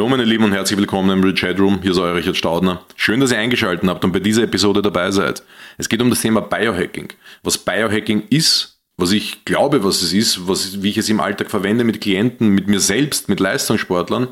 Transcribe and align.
Hallo 0.00 0.08
meine 0.08 0.24
Lieben 0.24 0.44
und 0.44 0.52
herzlich 0.52 0.78
willkommen 0.78 1.10
im 1.10 1.22
Rich 1.22 1.42
Headroom. 1.42 1.82
Hier 1.82 1.90
ist 1.90 1.98
euer 1.98 2.14
Richard 2.14 2.34
Staudner. 2.34 2.80
Schön, 2.96 3.20
dass 3.20 3.32
ihr 3.32 3.38
eingeschaltet 3.38 3.86
habt 3.86 4.02
und 4.02 4.12
bei 4.12 4.18
dieser 4.18 4.44
Episode 4.44 4.80
dabei 4.80 5.10
seid. 5.10 5.42
Es 5.76 5.90
geht 5.90 6.00
um 6.00 6.08
das 6.08 6.22
Thema 6.22 6.40
Biohacking. 6.40 7.08
Was 7.42 7.58
Biohacking 7.58 8.22
ist, 8.30 8.80
was 8.96 9.12
ich 9.12 9.44
glaube, 9.44 9.84
was 9.84 10.00
es 10.00 10.14
ist, 10.14 10.48
was, 10.48 10.82
wie 10.82 10.88
ich 10.88 10.96
es 10.96 11.10
im 11.10 11.20
Alltag 11.20 11.50
verwende 11.50 11.84
mit 11.84 12.00
Klienten, 12.00 12.48
mit 12.48 12.66
mir 12.66 12.80
selbst, 12.80 13.28
mit 13.28 13.40
Leistungssportlern, 13.40 14.28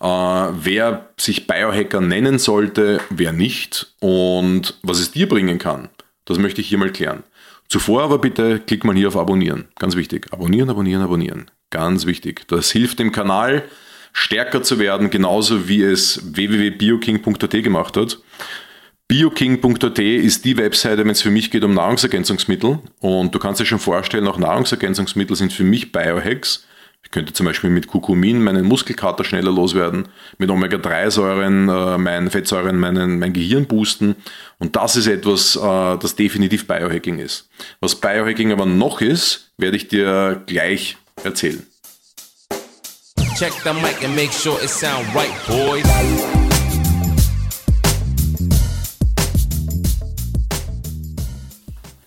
äh, 0.00 0.04
wer 0.04 1.08
sich 1.16 1.46
Biohacker 1.46 2.00
nennen 2.00 2.40
sollte, 2.40 3.00
wer 3.08 3.30
nicht 3.30 3.94
und 4.00 4.76
was 4.82 4.98
es 4.98 5.12
dir 5.12 5.28
bringen 5.28 5.60
kann. 5.60 5.88
Das 6.24 6.38
möchte 6.38 6.60
ich 6.60 6.68
hier 6.68 6.78
mal 6.78 6.90
klären. 6.90 7.22
Zuvor 7.68 8.02
aber 8.02 8.18
bitte 8.18 8.58
klickt 8.58 8.82
mal 8.82 8.96
hier 8.96 9.06
auf 9.06 9.16
Abonnieren. 9.16 9.68
Ganz 9.78 9.94
wichtig. 9.94 10.26
Abonnieren, 10.32 10.68
abonnieren, 10.68 11.02
abonnieren. 11.02 11.48
Ganz 11.70 12.06
wichtig. 12.06 12.48
Das 12.48 12.72
hilft 12.72 12.98
dem 12.98 13.12
Kanal, 13.12 13.62
stärker 14.16 14.62
zu 14.62 14.78
werden, 14.78 15.10
genauso 15.10 15.68
wie 15.68 15.82
es 15.82 16.22
www.bioking.at 16.34 17.50
gemacht 17.50 17.98
hat. 17.98 18.18
Bioking.at 19.08 19.98
ist 19.98 20.46
die 20.46 20.56
Webseite, 20.56 21.04
wenn 21.04 21.10
es 21.10 21.20
für 21.20 21.30
mich 21.30 21.50
geht 21.50 21.62
um 21.62 21.74
Nahrungsergänzungsmittel. 21.74 22.78
Und 23.00 23.34
du 23.34 23.38
kannst 23.38 23.60
dir 23.60 23.66
schon 23.66 23.78
vorstellen, 23.78 24.26
auch 24.26 24.38
Nahrungsergänzungsmittel 24.38 25.36
sind 25.36 25.52
für 25.52 25.64
mich 25.64 25.92
Biohacks. 25.92 26.66
Ich 27.04 27.10
könnte 27.10 27.34
zum 27.34 27.44
Beispiel 27.44 27.68
mit 27.68 27.88
Kurkumin 27.88 28.42
meinen 28.42 28.64
Muskelkater 28.64 29.22
schneller 29.22 29.52
loswerden, 29.52 30.08
mit 30.38 30.50
Omega-3-Säuren, 30.50 31.68
äh, 31.68 31.98
meinen 31.98 32.30
Fettsäuren, 32.30 32.78
meinen, 32.78 33.18
mein 33.18 33.34
Gehirn 33.34 33.66
boosten. 33.66 34.16
Und 34.58 34.76
das 34.76 34.96
ist 34.96 35.06
etwas, 35.08 35.56
äh, 35.56 35.98
das 35.98 36.16
definitiv 36.16 36.66
Biohacking 36.66 37.18
ist. 37.18 37.50
Was 37.80 37.94
Biohacking 37.94 38.50
aber 38.50 38.64
noch 38.64 39.02
ist, 39.02 39.52
werde 39.58 39.76
ich 39.76 39.88
dir 39.88 40.42
gleich 40.46 40.96
erzählen. 41.22 41.64
Check 43.38 43.52
the 43.64 43.74
mic 43.74 44.02
and 44.02 44.16
make 44.16 44.32
sure 44.32 44.58
it 44.62 44.70
sound 44.70 45.06
right, 45.14 45.30
boys. 45.46 45.84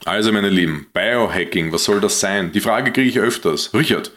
Also 0.05 0.31
meine 0.31 0.49
Lieben, 0.49 0.87
Biohacking, 0.91 1.71
was 1.71 1.83
soll 1.83 2.01
das 2.01 2.19
sein? 2.19 2.51
Die 2.51 2.59
Frage 2.59 2.91
kriege 2.91 3.09
ich 3.09 3.19
öfters. 3.19 3.71
Richard, 3.75 4.11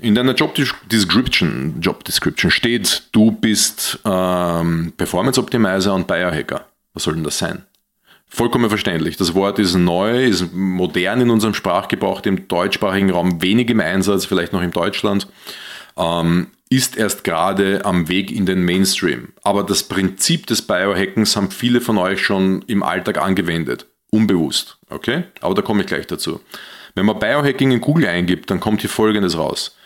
in 0.00 0.14
deiner 0.14 0.34
Job 0.34 0.54
Description, 0.54 1.80
Job 1.80 2.04
Description 2.04 2.50
steht, 2.50 3.04
du 3.12 3.30
bist 3.30 3.98
ähm, 4.04 4.92
Performance 4.98 5.40
Optimizer 5.40 5.94
und 5.94 6.06
Biohacker. 6.06 6.66
Was 6.92 7.04
soll 7.04 7.14
denn 7.14 7.24
das 7.24 7.38
sein? 7.38 7.64
Vollkommen 8.26 8.68
verständlich. 8.68 9.16
Das 9.16 9.34
Wort 9.34 9.58
ist 9.58 9.76
neu, 9.76 10.26
ist 10.26 10.52
modern 10.52 11.22
in 11.22 11.30
unserem 11.30 11.54
Sprachgebrauch, 11.54 12.20
im 12.24 12.48
deutschsprachigen 12.48 13.08
Raum 13.08 13.40
wenig 13.40 13.70
im 13.70 13.80
Einsatz, 13.80 14.26
vielleicht 14.26 14.52
noch 14.52 14.60
in 14.60 14.72
Deutschland 14.72 15.26
ähm, 15.98 16.48
ist 16.70 16.96
erst 16.96 17.24
gerade 17.24 17.84
am 17.84 18.08
Weg 18.08 18.30
in 18.30 18.46
den 18.46 18.64
Mainstream. 18.64 19.28
Aber 19.42 19.62
das 19.62 19.82
Prinzip 19.82 20.46
des 20.46 20.62
Biohackens 20.62 21.36
haben 21.36 21.50
viele 21.50 21.80
von 21.80 21.98
euch 21.98 22.22
schon 22.22 22.62
im 22.66 22.82
Alltag 22.82 23.18
angewendet. 23.18 23.86
Unbewusst. 24.10 24.78
Okay? 24.90 25.24
Aber 25.40 25.54
da 25.54 25.62
komme 25.62 25.82
ich 25.82 25.86
gleich 25.86 26.06
dazu. 26.06 26.40
Wenn 26.94 27.06
man 27.06 27.18
Biohacking 27.18 27.70
in 27.70 27.80
Google 27.80 28.06
eingibt, 28.06 28.50
dann 28.50 28.60
kommt 28.60 28.80
hier 28.80 28.90
Folgendes 28.90 29.36
raus. 29.36 29.76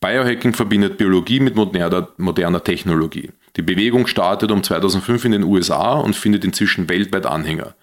Biohacking 0.00 0.52
verbindet 0.52 0.98
Biologie 0.98 1.40
mit 1.40 1.54
moderner, 1.54 2.08
moderner 2.16 2.62
Technologie. 2.62 3.30
Die 3.56 3.62
Bewegung 3.62 4.06
startet 4.06 4.50
um 4.50 4.62
2005 4.62 5.26
in 5.26 5.32
den 5.32 5.42
USA 5.42 5.94
und 5.94 6.16
findet 6.16 6.44
inzwischen 6.44 6.88
weltweit 6.88 7.26
Anhänger. 7.26 7.74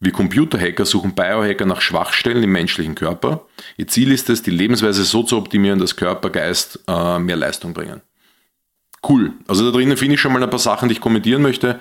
Wie 0.00 0.10
Computerhacker 0.10 0.84
suchen 0.84 1.14
Biohacker 1.14 1.66
nach 1.66 1.80
Schwachstellen 1.80 2.44
im 2.44 2.52
menschlichen 2.52 2.94
Körper. 2.94 3.46
Ihr 3.76 3.88
Ziel 3.88 4.12
ist 4.12 4.30
es, 4.30 4.42
die 4.42 4.50
Lebensweise 4.50 5.04
so 5.04 5.22
zu 5.22 5.36
optimieren, 5.36 5.78
dass 5.78 5.96
Körper, 5.96 6.30
Geist 6.30 6.80
äh, 6.86 7.18
mehr 7.18 7.36
Leistung 7.36 7.74
bringen. 7.74 8.00
Cool. 9.06 9.32
Also 9.46 9.64
da 9.64 9.76
drinnen 9.76 9.96
finde 9.96 10.14
ich 10.14 10.20
schon 10.20 10.32
mal 10.32 10.42
ein 10.42 10.50
paar 10.50 10.58
Sachen, 10.58 10.88
die 10.88 10.94
ich 10.94 11.00
kommentieren 11.00 11.42
möchte. 11.42 11.78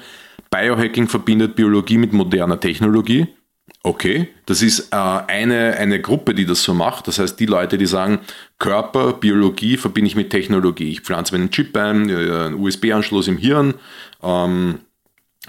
Biohacking 0.50 1.08
verbindet 1.08 1.56
Biologie 1.56 1.98
mit 1.98 2.14
moderner 2.14 2.60
Technologie. 2.60 3.28
Okay, 3.84 4.28
das 4.46 4.62
ist 4.62 4.92
äh, 4.92 4.96
eine, 4.96 5.78
eine 5.78 6.02
Gruppe, 6.02 6.34
die 6.34 6.46
das 6.46 6.64
so 6.64 6.74
macht. 6.74 7.08
Das 7.08 7.20
heißt, 7.20 7.40
die 7.40 7.46
Leute, 7.46 7.78
die 7.78 7.86
sagen, 7.86 8.20
Körper, 8.60 9.14
Biologie 9.14 9.78
verbinde 9.78 10.10
ich 10.10 10.16
mit 10.16 10.30
Technologie. 10.30 10.92
Ich 10.92 11.02
pflanze 11.02 11.34
mir 11.34 11.42
einen 11.42 11.52
Chip 11.52 11.76
ein, 11.78 12.10
einen 12.10 12.56
USB-Anschluss 12.56 13.28
im 13.28 13.38
Hirn, 13.38 13.76
ähm, 14.22 14.80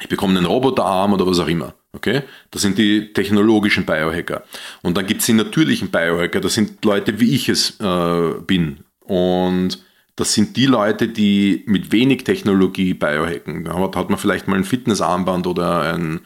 ich 0.01 0.09
bekomme 0.09 0.39
einen 0.39 0.47
Roboterarm 0.47 1.13
oder 1.13 1.27
was 1.27 1.41
auch 1.41 1.49
immer. 1.49 1.75
Okay? 1.93 2.23
Das 2.51 2.63
sind 2.63 2.79
die 2.79 3.13
technologischen 3.13 3.85
Biohacker. 3.85 4.45
Und 4.83 4.97
dann 4.97 5.07
gibt 5.07 5.21
es 5.21 5.27
die 5.27 5.33
natürlichen 5.33 5.91
Biohacker, 5.91 6.41
das 6.41 6.55
sind 6.55 6.85
Leute, 6.85 7.19
wie 7.19 7.35
ich 7.35 7.49
es 7.49 7.81
äh, 7.81 8.35
bin. 8.47 8.85
Und 9.01 9.83
das 10.19 10.35
sind 10.35 10.57
die 10.57 10.67
Leute, 10.67 11.09
die 11.09 11.63
mit 11.67 11.93
wenig 11.93 12.25
Technologie 12.25 12.93
biohacken. 12.93 13.65
Da 13.65 13.79
hat 13.79 14.11
man 14.11 14.19
vielleicht 14.19 14.49
mal 14.49 14.57
ein 14.57 14.65
Fitnessarmband 14.65 15.47
oder 15.47 15.95
ein 15.95 16.21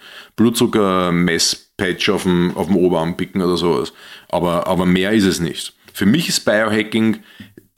Blutzuckermesspatch 1.77 2.11
auf 2.11 2.23
dem, 2.25 2.57
auf 2.57 2.67
dem 2.67 2.77
Oberarm 2.77 3.17
picken 3.17 3.43
oder 3.43 3.57
sowas. 3.57 3.93
Aber, 4.29 4.67
aber 4.67 4.87
mehr 4.87 5.13
ist 5.13 5.25
es 5.25 5.41
nicht. 5.41 5.75
Für 5.93 6.07
mich 6.07 6.29
ist 6.29 6.45
Biohacking 6.45 7.21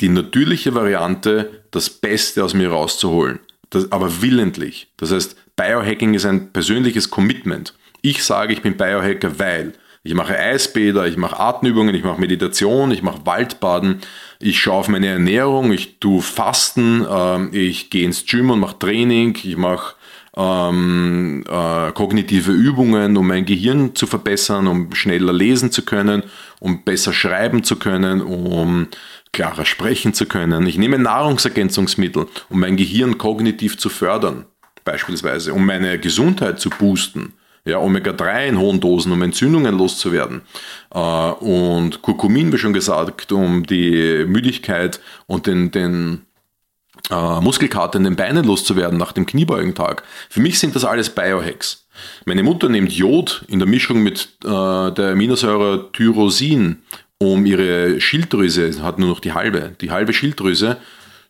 die 0.01 0.09
natürliche 0.09 0.75
Variante, 0.75 1.65
das 1.71 1.91
Beste 1.91 2.45
aus 2.45 2.55
mir 2.55 2.71
rauszuholen. 2.71 3.41
Das, 3.71 3.91
aber 3.93 4.23
willentlich. 4.23 4.89
Das 4.97 5.13
heißt, 5.13 5.37
Biohacking 5.57 6.15
ist 6.15 6.27
ein 6.27 6.53
persönliches 6.53 7.11
Commitment. 7.11 7.75
Ich 8.03 8.25
sage, 8.25 8.53
ich 8.53 8.63
bin 8.63 8.77
Biohacker, 8.77 9.39
weil 9.39 9.75
ich 10.03 10.15
mache 10.15 10.39
Eisbäder, 10.39 11.07
ich 11.07 11.17
mache 11.17 11.41
Atemübungen, 11.41 11.95
ich 11.95 12.05
mache 12.05 12.21
Meditation, 12.21 12.91
ich 12.91 13.03
mache 13.03 13.25
Waldbaden, 13.25 14.01
ich 14.39 14.61
schaue 14.61 14.81
auf 14.81 14.89
meine 14.89 15.07
Ernährung, 15.07 15.73
ich 15.73 15.99
tue 15.99 16.21
Fasten, 16.21 17.07
äh, 17.09 17.57
ich 17.57 17.89
gehe 17.89 18.05
ins 18.05 18.27
Gym 18.27 18.51
und 18.51 18.61
mache 18.61 18.79
Training, 18.79 19.39
ich 19.43 19.57
mache 19.57 19.94
ähm, 20.37 21.45
äh, 21.49 21.93
kognitive 21.93 22.53
Übungen, 22.53 23.17
um 23.17 23.27
mein 23.27 23.45
Gehirn 23.45 23.95
zu 23.95 24.07
verbessern, 24.07 24.67
um 24.67 24.95
schneller 24.95 25.33
lesen 25.33 25.71
zu 25.71 25.85
können, 25.85 26.23
um 26.61 26.83
besser 26.85 27.13
schreiben 27.13 27.63
zu 27.63 27.77
können, 27.77 28.21
um 28.21 28.89
klarer 29.33 29.65
sprechen 29.65 30.15
zu 30.15 30.27
können. 30.27 30.67
Ich 30.67 30.79
nehme 30.79 30.99
Nahrungsergänzungsmittel, 30.99 32.27
um 32.51 32.61
mein 32.61 32.77
Gehirn 32.77 33.19
kognitiv 33.19 33.79
zu 33.79 33.89
fördern, 33.89 34.47
beispielsweise, 34.85 35.55
um 35.55 35.67
meine 35.67 35.99
Gesundheit 35.99 36.61
zu 36.61 36.71
boosten 36.71 37.35
ja, 37.65 37.79
Omega-3 37.79 38.49
in 38.49 38.59
hohen 38.59 38.81
Dosen, 38.81 39.13
um 39.13 39.23
Entzündungen 39.23 39.77
loszuwerden. 39.77 40.43
Äh, 40.95 40.99
und 40.99 42.03
Kurkumin, 42.03 42.53
wie 42.53 42.59
schon 42.59 42.73
gesagt, 42.73 43.33
um 43.33 43.65
die 43.65 44.25
Müdigkeit 44.27 45.01
und 45.27 45.47
den, 45.47 45.71
den 45.71 46.27
äh, 47.11 47.41
Muskelkater 47.41 47.99
in 47.99 48.05
den 48.05 48.17
Beinen 48.17 48.45
loszuwerden 48.45 48.99
nach 48.99 49.13
dem 49.13 49.27
Kniebeugentag. 49.27 50.03
Für 50.29 50.41
mich 50.41 50.59
sind 50.59 50.75
das 50.75 50.85
alles 50.85 51.11
Biohacks. 51.11 51.87
Meine 52.25 52.43
Mutter 52.43 52.69
nimmt 52.69 52.93
Jod 52.93 53.45
in 53.49 53.59
der 53.59 53.69
Mischung 53.69 54.03
mit 54.03 54.29
äh, 54.45 54.49
der 54.49 55.13
Aminosäure 55.13 55.91
Tyrosin, 55.93 56.83
um 57.19 57.47
ihre 57.47 58.01
Schilddrüse, 58.01 58.83
hat 58.83 58.99
nur 58.99 59.09
noch 59.09 59.21
die 59.21 59.33
halbe, 59.33 59.75
die 59.81 59.91
halbe 59.91 60.13
Schilddrüse 60.13 60.79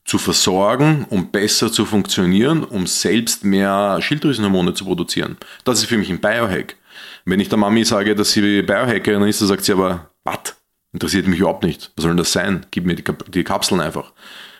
zu 0.04 0.18
versorgen, 0.18 1.06
um 1.08 1.30
besser 1.30 1.72
zu 1.72 1.86
funktionieren, 1.86 2.62
um 2.62 2.86
selbst 2.86 3.44
mehr 3.44 3.98
Schilddrüsenhormone 4.00 4.74
zu 4.74 4.84
produzieren. 4.84 5.36
Das 5.64 5.78
ist 5.80 5.86
für 5.86 5.98
mich 5.98 6.10
ein 6.10 6.20
Biohack. 6.20 6.76
Wenn 7.24 7.40
ich 7.40 7.48
der 7.48 7.58
Mami 7.58 7.84
sage, 7.84 8.14
dass 8.14 8.32
sie 8.32 8.62
Biohackerin 8.62 9.22
ist, 9.22 9.40
dann 9.40 9.48
sagt 9.48 9.64
sie 9.64 9.72
aber, 9.72 10.10
was? 10.24 10.56
Interessiert 10.92 11.26
mich 11.26 11.40
überhaupt 11.40 11.64
nicht. 11.64 11.90
Was 11.96 12.02
soll 12.02 12.12
denn 12.12 12.18
das 12.18 12.32
sein? 12.32 12.66
Gib 12.70 12.86
mir 12.86 12.94
die, 12.94 13.04
die 13.28 13.44
Kapseln 13.44 13.80
einfach. 13.80 14.12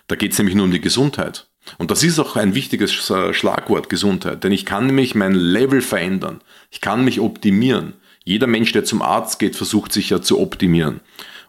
Da 0.06 0.16
geht 0.16 0.32
es 0.32 0.38
nämlich 0.38 0.54
nur 0.54 0.65
um 0.65 0.70
die 0.70 0.81
Gesundheit. 0.81 1.48
Und 1.78 1.91
das 1.91 2.03
ist 2.03 2.19
auch 2.19 2.37
ein 2.37 2.54
wichtiges 2.54 2.92
Schlagwort, 2.92 3.88
Gesundheit. 3.88 4.44
Denn 4.44 4.53
ich 4.53 4.66
kann 4.66 4.87
nämlich 4.87 5.15
mein 5.15 5.34
Level 5.34 5.81
verändern. 5.81 6.42
Ich 6.70 6.81
kann 6.81 7.04
mich 7.04 7.20
optimieren. 7.20 7.94
Jeder 8.25 8.47
Mensch, 8.47 8.72
der 8.72 8.84
zum 8.84 9.03
Arzt 9.03 9.38
geht, 9.38 9.56
versucht 9.56 9.93
sich 9.93 10.10
ja 10.10 10.20
zu 10.20 10.40
optimieren. 10.40 11.00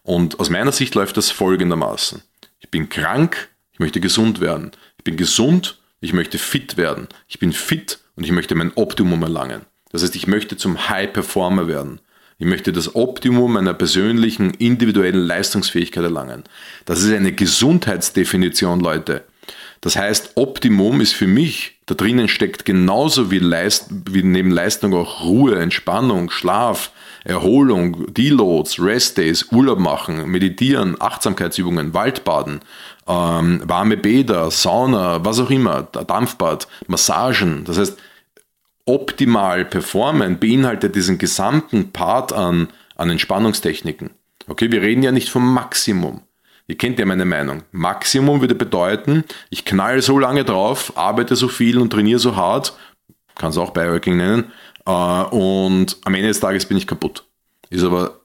Und 0.03 0.39
aus 0.39 0.49
meiner 0.49 0.71
Sicht 0.71 0.95
läuft 0.95 1.17
das 1.17 1.31
folgendermaßen. 1.31 2.21
Ich 2.59 2.69
bin 2.69 2.89
krank, 2.89 3.49
ich 3.73 3.79
möchte 3.79 3.99
gesund 3.99 4.39
werden. 4.39 4.71
Ich 4.97 5.03
bin 5.03 5.17
gesund, 5.17 5.79
ich 5.99 6.13
möchte 6.13 6.37
fit 6.37 6.77
werden. 6.77 7.07
Ich 7.27 7.39
bin 7.39 7.53
fit 7.53 7.99
und 8.15 8.23
ich 8.23 8.31
möchte 8.31 8.55
mein 8.55 8.71
Optimum 8.75 9.21
erlangen. 9.23 9.61
Das 9.91 10.03
heißt, 10.03 10.15
ich 10.15 10.27
möchte 10.27 10.57
zum 10.57 10.89
High 10.89 11.11
Performer 11.11 11.67
werden. 11.67 11.99
Ich 12.37 12.45
möchte 12.45 12.73
das 12.73 12.95
Optimum 12.95 13.53
meiner 13.53 13.73
persönlichen, 13.73 14.51
individuellen 14.51 15.25
Leistungsfähigkeit 15.25 16.03
erlangen. 16.03 16.43
Das 16.83 17.01
ist 17.01 17.13
eine 17.13 17.31
Gesundheitsdefinition, 17.31 18.81
Leute. 18.81 19.23
Das 19.79 19.95
heißt, 19.95 20.31
Optimum 20.35 20.99
ist 20.99 21.13
für 21.13 21.27
mich, 21.27 21.77
da 21.85 21.95
drinnen 21.95 22.27
steckt 22.27 22.65
genauso 22.65 23.31
wie, 23.31 23.39
Leist, 23.39 23.87
wie 24.09 24.23
neben 24.23 24.51
Leistung 24.51 24.93
auch 24.93 25.23
Ruhe, 25.23 25.59
Entspannung, 25.59 26.29
Schlaf, 26.29 26.91
Erholung, 27.23 28.13
Deloads, 28.13 28.81
Restdays, 28.81 29.51
Urlaub 29.51 29.79
machen, 29.79 30.29
meditieren, 30.29 30.99
Achtsamkeitsübungen, 30.99 31.93
Waldbaden, 31.93 32.59
ähm, 33.07 33.61
warme 33.63 33.95
Bäder, 33.95 34.51
Sauna, 34.51 35.23
was 35.23 35.39
auch 35.39 35.51
immer, 35.51 35.83
Dampfbad, 35.83 36.67
Massagen. 36.87 37.63
Das 37.63 37.77
heißt, 37.77 37.97
optimal 38.85 39.65
performen 39.65 40.39
beinhaltet 40.39 40.95
diesen 40.95 41.17
gesamten 41.17 41.91
Part 41.91 42.33
an, 42.33 42.69
an 42.95 43.09
Entspannungstechniken. 43.09 44.11
Okay, 44.47 44.71
wir 44.71 44.81
reden 44.81 45.03
ja 45.03 45.11
nicht 45.11 45.29
vom 45.29 45.53
Maximum. 45.53 46.21
Ihr 46.67 46.77
kennt 46.77 46.99
ja 46.99 47.05
meine 47.05 47.25
Meinung. 47.25 47.63
Maximum 47.71 48.41
würde 48.41 48.55
bedeuten, 48.55 49.23
ich 49.49 49.65
knall 49.65 50.01
so 50.01 50.17
lange 50.17 50.43
drauf, 50.43 50.97
arbeite 50.97 51.35
so 51.35 51.47
viel 51.47 51.77
und 51.77 51.91
trainiere 51.91 52.19
so 52.19 52.35
hart, 52.35 52.77
kann 53.35 53.51
es 53.51 53.57
auch 53.57 53.71
Biohacking 53.71 54.17
nennen, 54.17 54.51
äh, 54.85 54.91
und 54.91 55.97
am 56.05 56.15
Ende 56.15 56.29
des 56.29 56.39
Tages 56.39 56.65
bin 56.65 56.77
ich 56.77 56.87
kaputt. 56.87 57.25
Ist 57.69 57.83
aber 57.83 58.21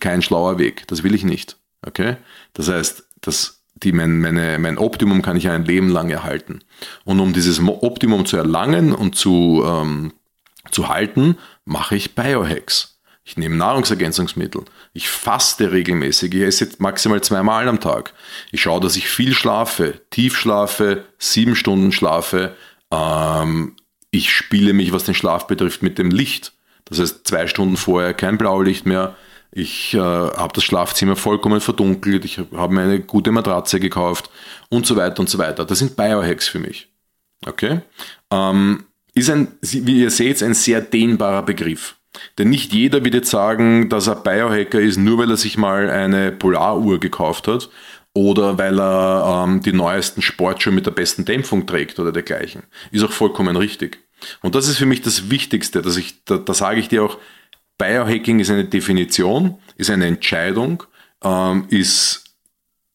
kein 0.00 0.22
schlauer 0.22 0.58
Weg. 0.58 0.86
Das 0.88 1.02
will 1.02 1.14
ich 1.14 1.24
nicht. 1.24 1.56
Okay? 1.86 2.16
Das 2.54 2.68
heißt, 2.68 3.04
das, 3.20 3.61
die, 3.82 3.92
mein, 3.92 4.20
meine, 4.20 4.58
mein 4.58 4.78
Optimum 4.78 5.22
kann 5.22 5.36
ich 5.36 5.48
ein 5.48 5.64
Leben 5.64 5.88
lang 5.88 6.10
erhalten. 6.10 6.60
Und 7.04 7.20
um 7.20 7.32
dieses 7.32 7.60
Optimum 7.60 8.26
zu 8.26 8.36
erlangen 8.36 8.92
und 8.92 9.16
zu, 9.16 9.62
ähm, 9.66 10.12
zu 10.70 10.88
halten, 10.88 11.36
mache 11.64 11.96
ich 11.96 12.14
Biohacks. 12.14 13.00
Ich 13.24 13.36
nehme 13.36 13.56
Nahrungsergänzungsmittel. 13.56 14.64
Ich 14.94 15.08
faste 15.08 15.70
regelmäßig. 15.70 16.34
Ich 16.34 16.42
esse 16.42 16.68
maximal 16.78 17.20
zweimal 17.20 17.68
am 17.68 17.80
Tag. 17.80 18.14
Ich 18.50 18.62
schaue, 18.62 18.80
dass 18.80 18.96
ich 18.96 19.08
viel 19.08 19.34
schlafe, 19.34 20.00
tief 20.10 20.36
schlafe, 20.36 21.04
sieben 21.18 21.54
Stunden 21.54 21.92
schlafe. 21.92 22.56
Ähm, 22.90 23.76
ich 24.10 24.32
spiele 24.32 24.72
mich, 24.72 24.92
was 24.92 25.04
den 25.04 25.14
Schlaf 25.14 25.46
betrifft, 25.46 25.82
mit 25.82 25.98
dem 25.98 26.10
Licht. 26.10 26.52
Das 26.84 26.98
heißt, 26.98 27.26
zwei 27.26 27.46
Stunden 27.46 27.76
vorher 27.76 28.12
kein 28.12 28.38
Blaulicht 28.38 28.86
mehr. 28.86 29.16
Ich 29.54 29.92
äh, 29.92 29.98
habe 29.98 30.52
das 30.54 30.64
Schlafzimmer 30.64 31.14
vollkommen 31.14 31.60
verdunkelt. 31.60 32.24
Ich 32.24 32.38
habe 32.38 32.74
mir 32.74 32.82
eine 32.82 33.00
gute 33.00 33.32
Matratze 33.32 33.78
gekauft 33.78 34.30
und 34.70 34.86
so 34.86 34.96
weiter 34.96 35.20
und 35.20 35.28
so 35.28 35.38
weiter. 35.38 35.66
Das 35.66 35.78
sind 35.78 35.94
Biohacks 35.94 36.48
für 36.48 36.58
mich. 36.58 36.88
Okay? 37.46 37.82
Ähm, 38.30 38.84
ist 39.14 39.28
ein, 39.28 39.48
wie 39.60 40.00
ihr 40.00 40.10
seht, 40.10 40.42
ein 40.42 40.54
sehr 40.54 40.80
dehnbarer 40.80 41.42
Begriff. 41.42 41.96
Denn 42.38 42.50
nicht 42.50 42.72
jeder 42.72 43.04
wird 43.04 43.14
jetzt 43.14 43.30
sagen, 43.30 43.88
dass 43.90 44.06
er 44.06 44.16
Biohacker 44.16 44.80
ist, 44.80 44.96
nur 44.96 45.18
weil 45.18 45.30
er 45.30 45.36
sich 45.36 45.58
mal 45.58 45.90
eine 45.90 46.32
Polaruhr 46.32 46.98
gekauft 46.98 47.46
hat 47.46 47.68
oder 48.14 48.58
weil 48.58 48.78
er 48.80 49.44
ähm, 49.46 49.62
die 49.62 49.72
neuesten 49.72 50.22
Sportschuhe 50.22 50.72
mit 50.72 50.86
der 50.86 50.90
besten 50.92 51.24
Dämpfung 51.24 51.66
trägt 51.66 51.98
oder 51.98 52.12
dergleichen. 52.12 52.64
Ist 52.90 53.04
auch 53.04 53.12
vollkommen 53.12 53.56
richtig. 53.56 53.98
Und 54.40 54.54
das 54.54 54.68
ist 54.68 54.78
für 54.78 54.86
mich 54.86 55.02
das 55.02 55.30
Wichtigste, 55.30 55.82
dass 55.82 55.96
ich, 55.96 56.24
da, 56.24 56.36
da 56.36 56.54
sage 56.54 56.80
ich 56.80 56.88
dir 56.88 57.04
auch, 57.04 57.18
Biohacking 57.82 58.38
ist 58.38 58.50
eine 58.50 58.64
Definition, 58.64 59.58
ist 59.76 59.90
eine 59.90 60.06
Entscheidung, 60.06 60.84
ähm, 61.24 61.66
ist 61.68 62.22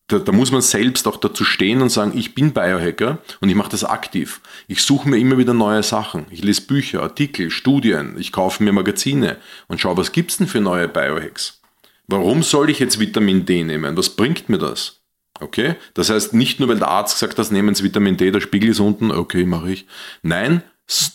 da, 0.07 0.19
da, 0.19 0.31
muss 0.31 0.53
man 0.53 0.61
selbst 0.61 1.05
auch 1.09 1.17
dazu 1.17 1.43
stehen 1.43 1.81
und 1.81 1.89
sagen, 1.89 2.13
ich 2.15 2.33
bin 2.33 2.53
Biohacker 2.53 3.17
und 3.41 3.49
ich 3.49 3.55
mache 3.55 3.71
das 3.71 3.83
aktiv. 3.83 4.39
Ich 4.69 4.81
suche 4.81 5.09
mir 5.09 5.17
immer 5.17 5.37
wieder 5.37 5.53
neue 5.53 5.83
Sachen. 5.83 6.25
Ich 6.31 6.41
lese 6.41 6.61
Bücher, 6.61 7.03
Artikel, 7.03 7.51
Studien, 7.51 8.15
ich 8.17 8.31
kaufe 8.31 8.63
mir 8.63 8.71
Magazine 8.71 9.35
und 9.67 9.81
schaue, 9.81 9.97
was 9.97 10.13
gibt's 10.13 10.37
denn 10.37 10.47
für 10.47 10.61
neue 10.61 10.87
Biohacks? 10.87 11.59
Warum 12.07 12.41
soll 12.41 12.69
ich 12.69 12.79
jetzt 12.79 13.01
Vitamin 13.01 13.45
D 13.45 13.65
nehmen? 13.65 13.97
Was 13.97 14.11
bringt 14.11 14.47
mir 14.47 14.57
das? 14.57 15.01
Okay? 15.41 15.75
Das 15.95 16.09
heißt, 16.09 16.33
nicht 16.33 16.61
nur 16.61 16.69
weil 16.69 16.79
der 16.79 16.87
Arzt 16.87 17.19
gesagt 17.19 17.37
hat, 17.37 17.51
nehmen 17.51 17.75
Sie 17.75 17.83
Vitamin 17.83 18.15
D, 18.15 18.31
der 18.31 18.39
Spiegel 18.39 18.69
ist 18.69 18.79
unten, 18.79 19.11
okay, 19.11 19.45
mache 19.45 19.73
ich. 19.73 19.85
Nein, 20.21 20.63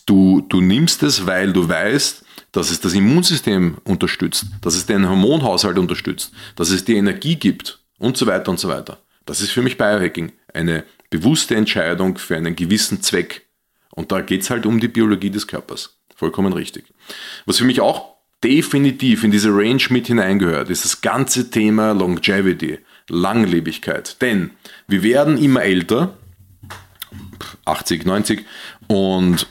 du, 0.05 0.43
du 0.43 0.61
nimmst 0.61 1.03
es, 1.03 1.27
weil 1.27 1.55
du 1.55 1.67
weißt, 1.67 2.23
dass 2.53 2.71
es 2.71 2.81
das 2.81 2.95
Immunsystem 2.95 3.79
unterstützt, 3.85 4.47
dass 4.61 4.75
es 4.75 4.87
den 4.87 5.09
Hormonhaushalt 5.09 5.79
unterstützt, 5.79 6.33
dass 6.55 6.71
es 6.71 6.85
dir 6.85 6.97
Energie 6.97 7.37
gibt 7.37 7.81
und 7.99 8.17
so 8.17 8.27
weiter 8.27 8.51
und 8.51 8.61
so 8.61 8.69
weiter. 8.69 8.99
Das 9.25 9.41
ist 9.41 9.51
für 9.51 9.63
mich 9.63 9.79
Biohacking. 9.79 10.33
Eine 10.53 10.85
bewusste 11.11 11.55
Entscheidung 11.55 12.19
für 12.19 12.37
einen 12.37 12.55
gewissen 12.55 13.03
Zweck. 13.03 13.47
Und 13.91 14.13
da 14.13 14.21
geht 14.21 14.43
es 14.43 14.51
halt 14.51 14.67
um 14.67 14.81
die 14.81 14.89
Biologie 14.89 15.31
des 15.31 15.47
Körpers. 15.47 15.99
Vollkommen 16.15 16.53
richtig. 16.53 16.85
Was 17.47 17.59
für 17.59 17.65
mich 17.65 17.81
auch 17.81 18.17
definitiv 18.43 19.25
in 19.25 19.31
diese 19.31 19.51
Range 19.51 19.83
mit 19.91 20.09
hineingehört, 20.09 20.69
ist 20.71 20.85
das 20.85 21.01
ganze 21.01 21.51
Thema 21.51 21.93
Longevity, 21.93 22.79
Langlebigkeit. 23.09 24.21
Denn 24.21 24.51
wir 24.89 25.03
werden 25.03 25.39
immer 25.39 25.63
älter, 25.63 26.17
80, 27.65 28.05
90, 28.05 28.45
und 28.89 29.47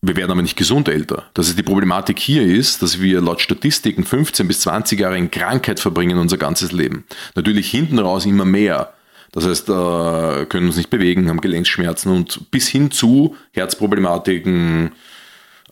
wir 0.00 0.16
werden 0.16 0.30
aber 0.30 0.42
nicht 0.42 0.56
gesund 0.56 0.88
älter. 0.88 1.24
Das 1.34 1.48
ist 1.48 1.58
die 1.58 1.64
Problematik 1.64 2.18
hier 2.18 2.42
ist, 2.42 2.82
dass 2.82 3.00
wir 3.00 3.20
laut 3.20 3.40
Statistiken 3.40 4.04
15 4.04 4.46
bis 4.46 4.60
20 4.60 5.00
Jahre 5.00 5.18
in 5.18 5.30
Krankheit 5.30 5.80
verbringen 5.80 6.18
unser 6.18 6.36
ganzes 6.36 6.70
Leben. 6.70 7.04
Natürlich 7.34 7.70
hinten 7.70 7.98
raus 7.98 8.24
immer 8.24 8.44
mehr. 8.44 8.92
Das 9.32 9.46
heißt, 9.46 9.68
äh, 9.68 10.46
können 10.46 10.66
uns 10.66 10.76
nicht 10.76 10.90
bewegen, 10.90 11.28
haben 11.28 11.40
Gelenkschmerzen 11.40 12.12
und 12.12 12.50
bis 12.50 12.68
hin 12.68 12.90
zu 12.90 13.36
Herzproblematiken, 13.52 14.92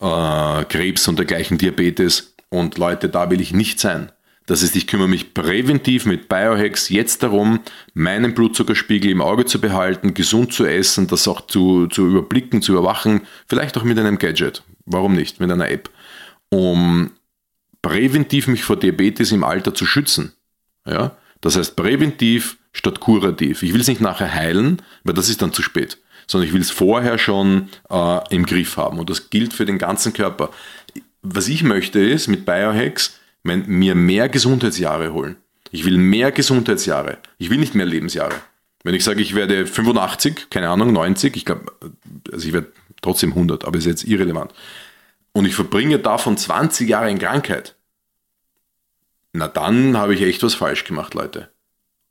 äh, 0.00 0.64
Krebs 0.64 1.08
und 1.08 1.18
dergleichen 1.18 1.56
Diabetes. 1.56 2.34
Und 2.48 2.78
Leute, 2.78 3.08
da 3.08 3.30
will 3.30 3.40
ich 3.40 3.52
nicht 3.52 3.80
sein. 3.80 4.10
Das 4.46 4.62
heißt, 4.62 4.76
ich 4.76 4.86
kümmere 4.86 5.08
mich 5.08 5.34
präventiv 5.34 6.06
mit 6.06 6.28
Biohacks 6.28 6.88
jetzt 6.88 7.24
darum, 7.24 7.60
meinen 7.94 8.34
Blutzuckerspiegel 8.34 9.10
im 9.10 9.20
Auge 9.20 9.44
zu 9.44 9.60
behalten, 9.60 10.14
gesund 10.14 10.52
zu 10.52 10.64
essen, 10.64 11.08
das 11.08 11.26
auch 11.26 11.46
zu, 11.48 11.88
zu 11.88 12.06
überblicken, 12.06 12.62
zu 12.62 12.72
überwachen, 12.72 13.22
vielleicht 13.48 13.76
auch 13.76 13.82
mit 13.82 13.98
einem 13.98 14.18
Gadget. 14.18 14.62
Warum 14.84 15.14
nicht? 15.14 15.40
Mit 15.40 15.50
einer 15.50 15.68
App. 15.68 15.90
Um 16.48 17.10
präventiv 17.82 18.46
mich 18.46 18.62
vor 18.62 18.76
Diabetes 18.76 19.32
im 19.32 19.42
Alter 19.42 19.74
zu 19.74 19.84
schützen. 19.84 20.32
Ja? 20.86 21.16
Das 21.40 21.56
heißt 21.56 21.74
präventiv 21.74 22.56
statt 22.72 23.00
kurativ. 23.00 23.64
Ich 23.64 23.74
will 23.74 23.80
es 23.80 23.88
nicht 23.88 24.00
nachher 24.00 24.32
heilen, 24.32 24.80
weil 25.02 25.14
das 25.14 25.28
ist 25.28 25.42
dann 25.42 25.52
zu 25.52 25.62
spät, 25.62 25.98
sondern 26.28 26.46
ich 26.46 26.54
will 26.54 26.60
es 26.60 26.70
vorher 26.70 27.18
schon 27.18 27.68
äh, 27.90 28.34
im 28.34 28.46
Griff 28.46 28.76
haben. 28.76 28.98
Und 29.00 29.10
das 29.10 29.30
gilt 29.30 29.52
für 29.52 29.66
den 29.66 29.78
ganzen 29.78 30.12
Körper. 30.12 30.50
Was 31.22 31.48
ich 31.48 31.64
möchte 31.64 31.98
ist 31.98 32.28
mit 32.28 32.46
Biohacks, 32.46 33.18
mir 33.46 33.94
mehr 33.94 34.28
Gesundheitsjahre 34.28 35.12
holen. 35.12 35.36
Ich 35.70 35.84
will 35.84 35.98
mehr 35.98 36.32
Gesundheitsjahre. 36.32 37.18
Ich 37.38 37.50
will 37.50 37.58
nicht 37.58 37.74
mehr 37.74 37.86
Lebensjahre. 37.86 38.36
Wenn 38.84 38.94
ich 38.94 39.04
sage, 39.04 39.20
ich 39.20 39.34
werde 39.34 39.66
85, 39.66 40.48
keine 40.50 40.68
Ahnung, 40.68 40.92
90, 40.92 41.36
ich 41.36 41.44
glaube, 41.44 41.72
also 42.32 42.46
ich 42.46 42.52
werde 42.52 42.72
trotzdem 43.02 43.30
100, 43.30 43.64
aber 43.64 43.78
ist 43.78 43.86
jetzt 43.86 44.04
irrelevant. 44.04 44.52
Und 45.32 45.44
ich 45.44 45.54
verbringe 45.54 45.98
davon 45.98 46.36
20 46.36 46.88
Jahre 46.88 47.10
in 47.10 47.18
Krankheit. 47.18 47.74
Na 49.32 49.48
dann 49.48 49.96
habe 49.96 50.14
ich 50.14 50.22
echt 50.22 50.42
was 50.42 50.54
falsch 50.54 50.84
gemacht, 50.84 51.14
Leute. 51.14 51.50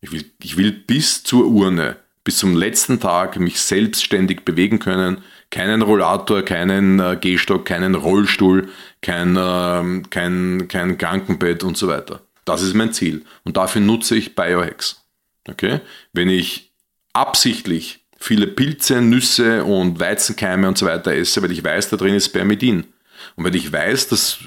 Ich 0.01 0.11
will, 0.11 0.25
ich 0.43 0.57
will 0.57 0.71
bis 0.71 1.23
zur 1.23 1.47
Urne, 1.47 1.97
bis 2.23 2.37
zum 2.37 2.55
letzten 2.55 2.99
Tag 2.99 3.39
mich 3.39 3.59
selbstständig 3.59 4.41
bewegen 4.45 4.79
können, 4.79 5.23
keinen 5.49 5.81
Rollator, 5.81 6.43
keinen 6.43 6.99
äh, 6.99 7.17
Gehstock, 7.19 7.65
keinen 7.65 7.95
Rollstuhl, 7.95 8.69
kein, 9.05 9.37
äh, 9.37 10.01
kein, 10.09 10.67
kein 10.67 10.97
Krankenbett 10.97 11.63
und 11.63 11.77
so 11.77 11.87
weiter. 11.87 12.21
Das 12.43 12.63
ist 12.63 12.73
mein 12.73 12.91
Ziel. 12.91 13.23
Und 13.43 13.55
dafür 13.55 13.81
nutze 13.81 14.15
ich 14.15 14.33
Biohacks. 14.33 15.05
Okay? 15.47 15.81
Wenn 16.11 16.27
ich 16.27 16.71
absichtlich 17.13 18.03
viele 18.17 18.47
Pilze, 18.47 19.01
Nüsse 19.01 19.63
und 19.63 19.99
Weizenkeime 19.99 20.67
und 20.67 20.77
so 20.79 20.87
weiter 20.87 21.13
esse, 21.13 21.43
weil 21.43 21.51
ich 21.51 21.63
weiß, 21.63 21.89
da 21.89 21.97
drin 21.97 22.15
ist 22.15 22.25
Spermidin. 22.25 22.85
Und 23.35 23.45
weil 23.45 23.55
ich 23.55 23.71
weiß, 23.71 24.07
dass 24.07 24.39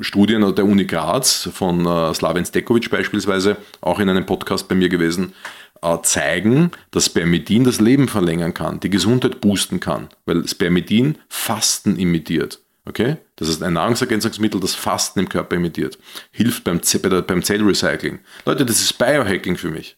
Studien 0.00 0.54
der 0.54 0.64
Uni 0.64 0.86
Graz 0.86 1.50
von 1.52 1.84
äh, 1.84 2.14
Slaven 2.14 2.46
Stekovic 2.46 2.90
beispielsweise, 2.90 3.58
auch 3.82 4.00
in 4.00 4.08
einem 4.08 4.24
Podcast 4.24 4.66
bei 4.66 4.74
mir 4.74 4.88
gewesen, 4.88 5.34
äh, 5.82 5.98
zeigen, 6.02 6.70
dass 6.90 7.06
Spermidin 7.06 7.64
das 7.64 7.80
Leben 7.80 8.08
verlängern 8.08 8.54
kann, 8.54 8.80
die 8.80 8.90
Gesundheit 8.90 9.42
boosten 9.42 9.78
kann, 9.78 10.08
weil 10.24 10.48
Spermidin 10.48 11.18
Fasten 11.28 11.96
imitiert. 11.96 12.60
Okay? 12.86 13.16
Das 13.34 13.48
ist 13.48 13.62
ein 13.62 13.74
Nahrungsergänzungsmittel, 13.74 14.60
das 14.60 14.74
Fasten 14.74 15.20
im 15.20 15.28
Körper 15.28 15.56
imitiert. 15.56 15.98
Hilft 16.30 16.64
beim, 16.64 16.80
beim 17.26 17.42
Zellrecycling. 17.42 18.20
Leute, 18.46 18.64
das 18.64 18.80
ist 18.80 18.96
Biohacking 18.96 19.56
für 19.56 19.70
mich. 19.70 19.96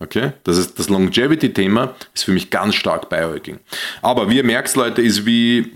Okay? 0.00 0.32
Das 0.44 0.58
ist 0.58 0.78
das 0.78 0.88
Longevity-Thema, 0.88 1.94
ist 2.14 2.24
für 2.24 2.32
mich 2.32 2.50
ganz 2.50 2.74
stark 2.74 3.08
Biohacking. 3.08 3.60
Aber 4.02 4.28
wie 4.28 4.36
ihr 4.36 4.44
merkt, 4.44 4.74
Leute, 4.74 5.02
ist 5.02 5.24
wie 5.24 5.72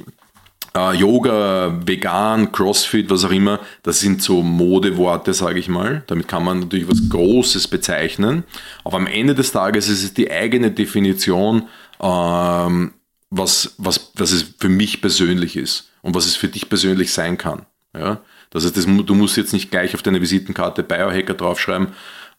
äh, 0.76 0.94
Yoga, 0.94 1.80
Vegan, 1.86 2.50
Crossfit, 2.50 3.08
was 3.08 3.24
auch 3.24 3.30
immer, 3.30 3.60
das 3.84 4.00
sind 4.00 4.20
so 4.20 4.42
Modeworte, 4.42 5.32
sage 5.32 5.60
ich 5.60 5.68
mal. 5.68 6.02
Damit 6.08 6.26
kann 6.26 6.44
man 6.44 6.60
natürlich 6.60 6.88
was 6.88 7.08
Großes 7.08 7.68
bezeichnen. 7.68 8.42
Aber 8.84 8.96
am 8.96 9.06
Ende 9.06 9.36
des 9.36 9.52
Tages 9.52 9.88
ist 9.88 10.02
es 10.02 10.14
die 10.14 10.30
eigene 10.30 10.72
Definition, 10.72 11.68
ähm, 12.00 12.92
was, 13.30 13.74
was, 13.78 14.10
was 14.14 14.32
es 14.32 14.54
für 14.58 14.68
mich 14.68 15.00
persönlich 15.00 15.56
ist 15.56 15.89
und 16.02 16.14
was 16.14 16.26
es 16.26 16.36
für 16.36 16.48
dich 16.48 16.68
persönlich 16.68 17.12
sein 17.12 17.38
kann. 17.38 17.66
Ja? 17.94 18.20
Das 18.50 18.64
heißt, 18.64 18.76
das, 18.76 18.84
du 18.84 19.14
musst 19.14 19.36
jetzt 19.36 19.52
nicht 19.52 19.70
gleich 19.70 19.94
auf 19.94 20.02
deine 20.02 20.20
Visitenkarte 20.20 20.82
Biohacker 20.82 21.34
draufschreiben, 21.34 21.88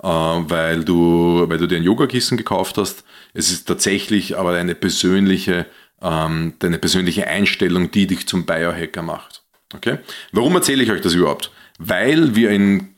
äh, 0.03 0.07
weil, 0.07 0.83
du, 0.83 1.45
weil 1.47 1.57
du 1.57 1.67
dir 1.67 1.77
ein 1.77 1.83
Yogakissen 1.83 2.37
gekauft 2.37 2.77
hast. 2.77 3.03
Es 3.33 3.51
ist 3.51 3.67
tatsächlich 3.67 4.37
aber 4.37 4.53
eine 4.53 4.75
persönliche 4.75 5.65
ähm, 6.01 6.53
deine 6.59 6.79
persönliche 6.79 7.27
Einstellung, 7.27 7.91
die 7.91 8.07
dich 8.07 8.27
zum 8.27 8.45
Biohacker 8.45 9.01
macht. 9.01 9.43
Okay? 9.73 9.99
Warum 10.31 10.55
erzähle 10.55 10.83
ich 10.83 10.91
euch 10.91 11.01
das 11.01 11.13
überhaupt? 11.13 11.51
Weil 11.77 12.35
wir 12.35 12.49
in 12.49 12.89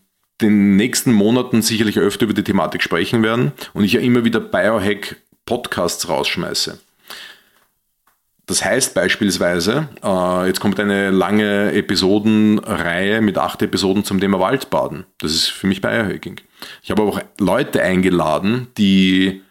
den 0.42 0.76
nächsten 0.76 1.14
Monaten 1.14 1.62
sicherlich 1.62 2.00
öfter 2.00 2.26
über 2.26 2.34
die 2.34 2.44
Thematik 2.44 2.82
sprechen 2.82 3.24
werden 3.24 3.52
und 3.74 3.84
ich 3.84 3.94
ja 3.94 4.02
immer 4.02 4.26
wieder 4.26 4.40
Biohack-Podcasts 4.40 6.10
rausschmeiße. 6.10 6.80
Das 8.46 8.64
heißt 8.64 8.94
beispielsweise, 8.94 9.88
äh, 10.04 10.48
jetzt 10.48 10.60
kommt 10.60 10.80
eine 10.80 11.12
lange 11.12 11.72
Episodenreihe 11.72 13.22
mit 13.22 13.38
acht 13.38 13.62
Episoden 13.62 14.04
zum 14.04 14.20
Thema 14.20 14.40
Waldbaden. 14.40 15.06
Das 15.20 15.32
ist 15.32 15.48
für 15.48 15.68
mich 15.68 15.80
Biohacking. 15.80 16.42
Ich 16.82 16.92
habe 16.92 17.04
auch 17.04 17.22
Leute 17.40 17.82
eingeladen, 17.82 18.68
die 18.78 19.42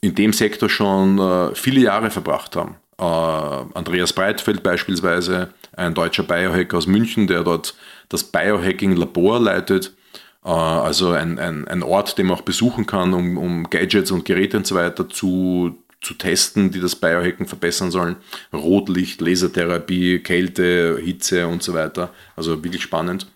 in 0.00 0.14
dem 0.16 0.32
Sektor 0.32 0.68
schon 0.68 1.18
äh, 1.18 1.54
viele 1.54 1.80
Jahre 1.80 2.10
verbracht 2.10 2.56
haben. 2.56 2.76
Äh, 2.98 3.04
Andreas 3.04 4.12
Breitfeld 4.12 4.62
beispielsweise, 4.64 5.50
ein 5.76 5.94
deutscher 5.94 6.24
Biohacker 6.24 6.78
aus 6.78 6.88
München, 6.88 7.28
der 7.28 7.44
dort 7.44 7.74
das 8.08 8.24
Biohacking-Labor 8.24 9.40
leitet. 9.40 9.94
Also 10.42 11.10
ein, 11.10 11.38
ein, 11.38 11.68
ein 11.68 11.82
Ort, 11.82 12.16
den 12.16 12.26
man 12.26 12.38
auch 12.38 12.42
besuchen 12.42 12.86
kann, 12.86 13.12
um, 13.12 13.36
um 13.36 13.68
Gadgets 13.68 14.10
und 14.10 14.24
Geräte 14.24 14.56
und 14.56 14.66
so 14.66 14.74
weiter 14.74 15.06
zu, 15.06 15.76
zu 16.00 16.14
testen, 16.14 16.70
die 16.70 16.80
das 16.80 16.96
Biohacken 16.96 17.46
verbessern 17.46 17.90
sollen. 17.90 18.16
Rotlicht, 18.52 19.20
Lasertherapie, 19.20 20.20
Kälte, 20.20 20.98
Hitze 21.02 21.46
und 21.46 21.62
so 21.62 21.74
weiter. 21.74 22.10
Also 22.36 22.62
wirklich 22.64 22.82
spannend. 22.82 23.26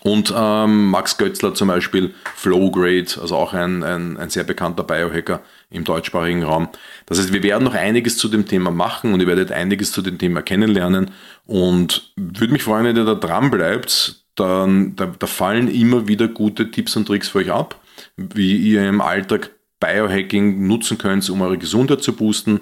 Und 0.00 0.32
ähm, 0.36 0.90
Max 0.90 1.16
Götzler 1.16 1.54
zum 1.54 1.68
Beispiel, 1.68 2.14
Flowgrade, 2.34 3.20
also 3.20 3.36
auch 3.36 3.52
ein, 3.52 3.82
ein, 3.84 4.16
ein 4.16 4.30
sehr 4.30 4.42
bekannter 4.42 4.82
Biohacker 4.82 5.42
im 5.70 5.84
deutschsprachigen 5.84 6.42
Raum. 6.42 6.68
Das 7.06 7.18
heißt, 7.18 7.32
wir 7.32 7.42
werden 7.42 7.64
noch 7.64 7.74
einiges 7.74 8.16
zu 8.16 8.28
dem 8.28 8.46
Thema 8.46 8.70
machen 8.70 9.12
und 9.12 9.20
ihr 9.20 9.26
werdet 9.26 9.52
einiges 9.52 9.92
zu 9.92 10.02
dem 10.02 10.18
Thema 10.18 10.42
kennenlernen. 10.42 11.10
Und 11.46 12.12
würde 12.16 12.52
mich 12.52 12.64
freuen, 12.64 12.84
wenn 12.84 12.96
ihr 12.96 13.04
da 13.04 13.14
dran 13.14 13.50
bleibt. 13.50 14.24
Dann, 14.34 14.96
da, 14.96 15.12
da 15.18 15.26
fallen 15.26 15.68
immer 15.68 16.08
wieder 16.08 16.26
gute 16.26 16.70
Tipps 16.70 16.96
und 16.96 17.06
Tricks 17.06 17.28
für 17.28 17.38
euch 17.38 17.52
ab, 17.52 17.78
wie 18.16 18.56
ihr 18.56 18.88
im 18.88 19.02
Alltag 19.02 19.50
Biohacking 19.82 20.66
nutzen 20.66 20.96
könnt, 20.96 21.28
um 21.28 21.42
eure 21.42 21.58
Gesundheit 21.58 22.02
zu 22.02 22.14
boosten, 22.14 22.60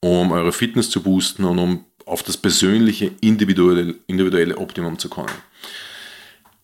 um 0.00 0.30
eure 0.32 0.52
Fitness 0.52 0.90
zu 0.90 1.02
boosten 1.02 1.44
und 1.44 1.58
um 1.58 1.84
auf 2.04 2.22
das 2.22 2.36
persönliche, 2.36 3.10
individuelle, 3.20 3.94
individuelle 4.06 4.58
Optimum 4.58 4.98
zu 4.98 5.08
kommen. 5.08 5.32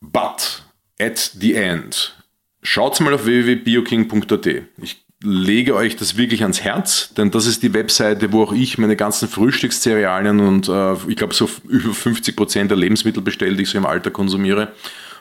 But 0.01 0.63
at 1.01 1.33
the 1.39 1.55
end, 1.55 2.15
schaut 2.63 3.01
mal 3.01 3.15
auf 3.15 3.25
www.bioking.at. 3.25 4.47
Ich 4.83 5.05
lege 5.23 5.75
euch 5.75 5.97
das 5.97 6.19
wirklich 6.19 6.43
ans 6.43 6.61
Herz, 6.61 7.15
denn 7.15 7.31
das 7.31 7.47
ist 7.47 7.63
die 7.63 7.73
Webseite, 7.73 8.33
wo 8.33 8.43
auch 8.43 8.53
ich 8.53 8.77
meine 8.77 8.97
ganzen 8.97 9.27
Frühstückscerealien 9.27 10.41
und 10.41 10.69
äh, 10.69 10.95
ich 11.09 11.17
glaube 11.17 11.33
so 11.33 11.49
über 11.67 11.95
50 11.95 12.37
Prozent 12.37 12.71
der 12.71 12.77
Lebensmittel 12.77 13.23
bestelle, 13.23 13.57
die 13.57 13.63
ich 13.63 13.71
so 13.71 13.79
im 13.79 13.87
Alter 13.87 14.11
konsumiere 14.11 14.73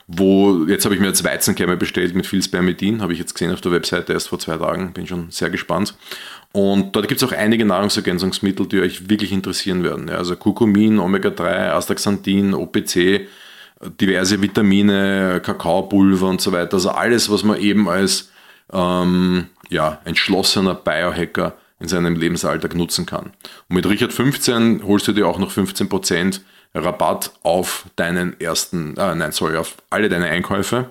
wo 0.07 0.65
jetzt 0.65 0.85
habe 0.85 0.95
ich 0.95 1.01
mir 1.01 1.07
jetzt 1.07 1.23
Weizenkerne 1.23 1.77
bestellt 1.77 2.15
mit 2.15 2.27
viel 2.27 2.43
Spermidin, 2.43 3.01
habe 3.01 3.13
ich 3.13 3.19
jetzt 3.19 3.33
gesehen 3.33 3.53
auf 3.53 3.61
der 3.61 3.71
Webseite 3.71 4.13
erst 4.13 4.29
vor 4.29 4.39
zwei 4.39 4.57
Tagen, 4.57 4.93
bin 4.93 5.07
schon 5.07 5.31
sehr 5.31 5.49
gespannt. 5.49 5.95
Und 6.51 6.95
dort 6.95 7.07
gibt 7.07 7.21
es 7.21 7.27
auch 7.27 7.35
einige 7.35 7.65
Nahrungsergänzungsmittel, 7.65 8.67
die 8.67 8.81
euch 8.81 9.09
wirklich 9.09 9.31
interessieren 9.31 9.83
werden. 9.83 10.07
Ja, 10.07 10.15
also 10.15 10.35
Kurkumin, 10.35 10.99
Omega-3, 10.99 11.71
Astaxanthin, 11.71 12.53
OPC, 12.53 13.27
diverse 13.99 14.41
Vitamine, 14.41 15.41
Kakaopulver 15.43 16.27
und 16.27 16.41
so 16.41 16.51
weiter. 16.51 16.75
Also 16.75 16.91
alles, 16.91 17.31
was 17.31 17.43
man 17.43 17.59
eben 17.59 17.89
als 17.89 18.31
ähm, 18.71 19.47
ja, 19.69 19.99
entschlossener 20.05 20.75
Biohacker 20.75 21.55
in 21.79 21.87
seinem 21.87 22.15
Lebensalltag 22.15 22.75
nutzen 22.75 23.05
kann. 23.05 23.31
Und 23.67 23.75
mit 23.75 23.87
Richard 23.87 24.13
15 24.13 24.83
holst 24.85 25.07
du 25.07 25.13
dir 25.13 25.27
auch 25.27 25.39
noch 25.39 25.51
15 25.51 25.89
Prozent 25.89 26.41
Rabatt 26.73 27.33
auf 27.43 27.85
deinen 27.95 28.39
ersten, 28.39 28.97
äh, 28.97 29.15
nein, 29.15 29.31
sorry, 29.31 29.57
auf 29.57 29.77
alle 29.89 30.09
deine 30.09 30.27
Einkäufe. 30.27 30.89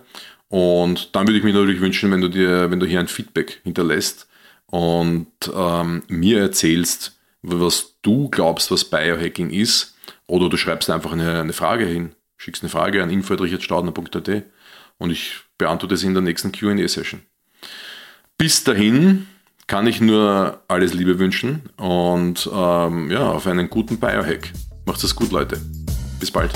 Und 0.48 1.14
dann 1.16 1.26
würde 1.26 1.38
ich 1.38 1.44
mir 1.44 1.52
natürlich 1.52 1.80
wünschen, 1.80 2.10
wenn 2.12 2.20
du 2.20 2.28
dir, 2.28 2.70
wenn 2.70 2.80
du 2.80 2.86
hier 2.86 3.00
ein 3.00 3.08
Feedback 3.08 3.60
hinterlässt 3.64 4.28
und 4.66 5.26
ähm, 5.54 6.02
mir 6.08 6.40
erzählst, 6.40 7.18
was 7.42 7.94
du 8.02 8.28
glaubst, 8.28 8.70
was 8.70 8.84
Biohacking 8.84 9.50
ist, 9.50 9.96
oder 10.26 10.48
du 10.48 10.56
schreibst 10.56 10.88
einfach 10.90 11.12
eine, 11.12 11.40
eine 11.40 11.52
Frage 11.52 11.84
hin, 11.84 12.14
schickst 12.36 12.62
eine 12.62 12.70
Frage 12.70 13.02
an 13.02 13.10
info.richardstaudner.at 13.10 14.44
und 14.98 15.10
ich 15.10 15.40
beantworte 15.58 15.96
sie 15.96 16.06
in 16.06 16.14
der 16.14 16.22
nächsten 16.22 16.52
QA-Session. 16.52 17.22
Bis 18.38 18.64
dahin 18.64 19.26
kann 19.66 19.86
ich 19.86 20.00
nur 20.00 20.62
alles 20.68 20.94
Liebe 20.94 21.18
wünschen 21.18 21.62
und 21.76 22.48
ähm, 22.52 23.10
ja, 23.10 23.30
auf 23.30 23.46
einen 23.46 23.70
guten 23.70 23.98
Biohack. 23.98 24.52
Macht's 24.84 25.04
es 25.04 25.14
gut, 25.14 25.30
Leute. 25.30 25.60
Bis 26.18 26.30
bald. 26.30 26.52